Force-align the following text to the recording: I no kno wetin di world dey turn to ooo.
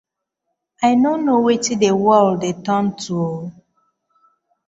I 0.89 0.91
no 1.01 1.11
kno 1.19 1.33
wetin 1.45 1.79
di 1.81 1.89
world 2.05 2.37
dey 2.41 2.55
turn 2.65 2.85
to 3.01 3.13
ooo. 3.23 3.41